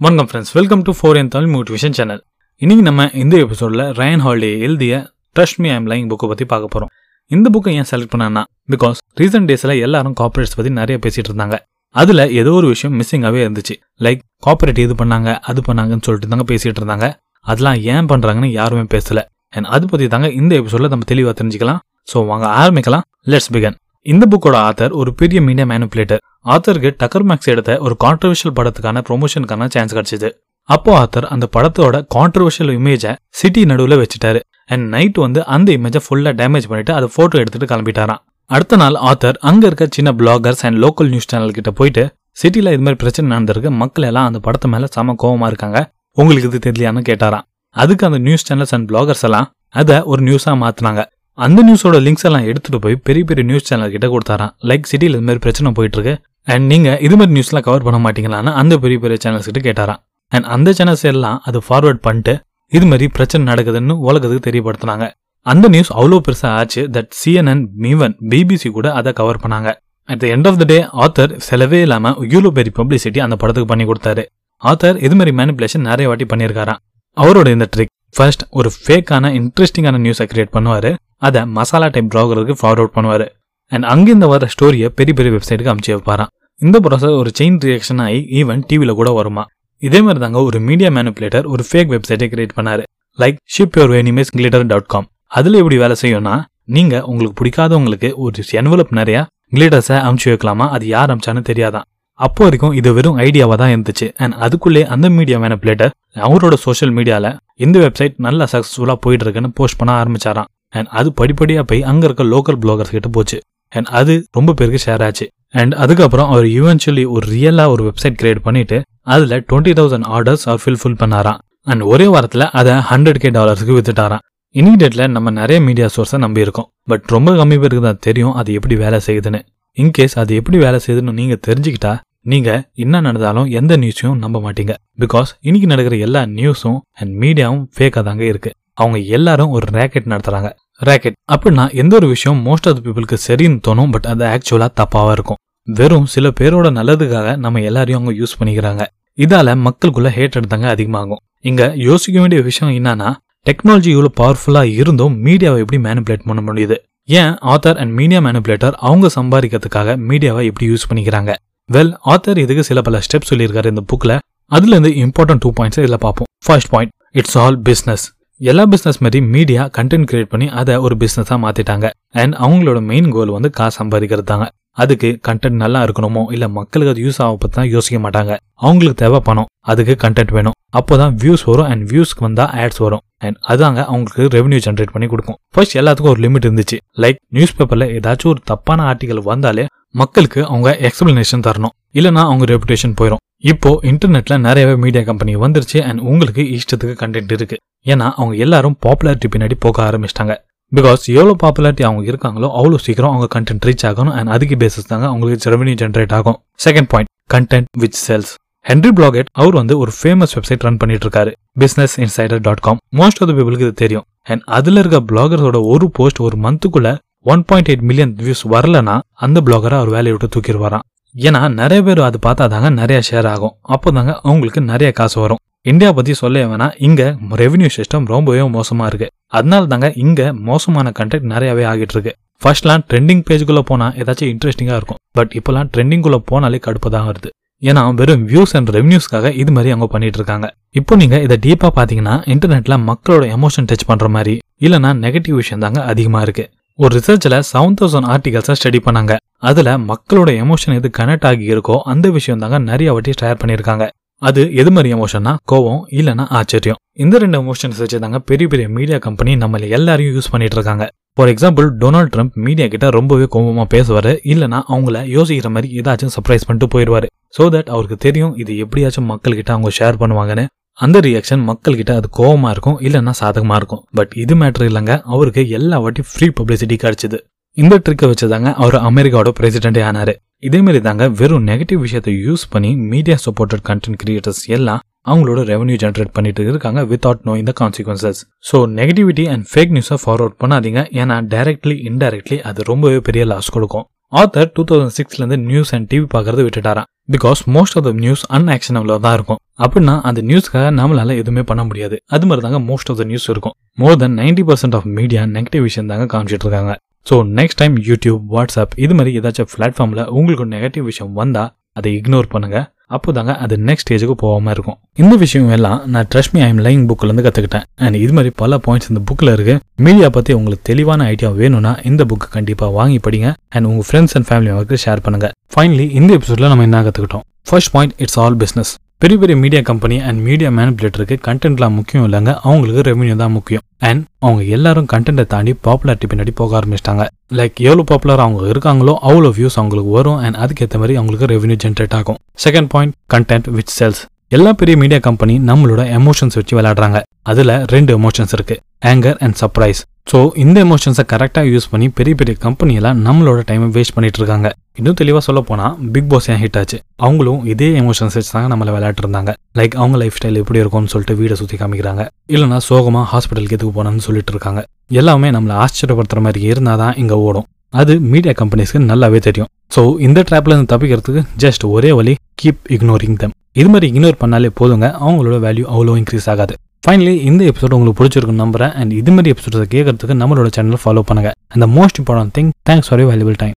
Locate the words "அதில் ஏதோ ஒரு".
11.94-12.68